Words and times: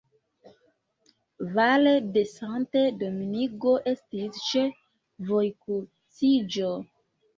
Val 1.57 1.89
de 2.15 2.23
Santo 2.31 2.81
Domingo 3.03 3.75
estis 3.93 4.41
ĉe 4.49 4.67
vojkruciĝo. 5.29 6.73